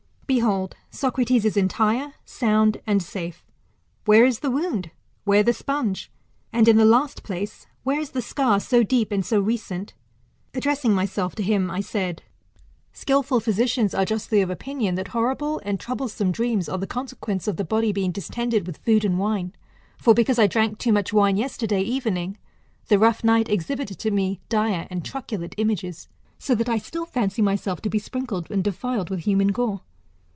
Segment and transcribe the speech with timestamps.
[0.31, 3.45] Behold, Socrates is entire, sound, and safe.
[4.05, 4.89] Where is the wound?
[5.27, 6.09] ^whece the sponge?
[6.53, 9.93] and, in the last place^ where is the scar, so deep and so recent?
[10.53, 12.23] Addressing myself also to him, I said,
[12.93, 17.57] Skilful physicians are justly of opinion that horrible and troublesome dreams are the consequence of
[17.57, 19.53] the body being distended with food and wine;
[19.97, 22.37] for, because I drank too much wine yesterday evening,
[22.87, 26.07] the rough night exhibited to me dire and truculent images,
[26.39, 29.81] so that 1 still fancy myself to be sprinkled and defiled with human gore.